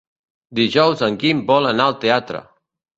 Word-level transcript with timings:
Dijous 0.59 1.05
en 1.09 1.19
Guim 1.25 1.45
vol 1.53 1.73
anar 1.75 1.89
al 1.91 2.03
teatre. 2.07 2.47